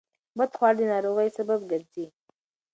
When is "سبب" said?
1.37-1.59